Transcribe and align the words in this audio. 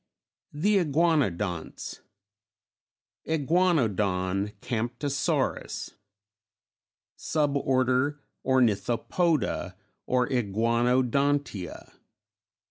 THE 0.51 0.79
IGUANODONTS: 0.79 2.01
IGUANODON, 3.27 4.53
CAMPTOSAURUS. 4.59 5.93
_Sub 7.19 7.55
Order 7.63 8.19
Ornithopoda 8.43 9.75
or 10.07 10.27
Iguanodontia. 10.27 11.91